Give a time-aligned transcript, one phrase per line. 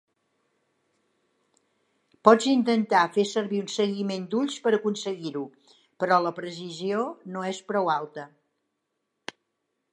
[2.27, 5.43] Pots intentar fer servir un seguiment d'ulls per aconseguir-ho,
[6.05, 8.29] però la precisió no és prou alta.